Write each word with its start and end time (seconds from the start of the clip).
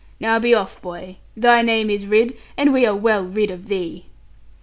Now 0.19 0.39
be 0.39 0.51
off 0.55 0.81
boy; 0.81 1.17
thy 1.37 1.61
name 1.61 1.91
is 1.91 2.07
Ridd, 2.07 2.35
and 2.57 2.73
we 2.73 2.87
are 2.87 2.95
well 2.95 3.23
rid 3.23 3.51
of 3.51 3.67
thee.' 3.67 4.07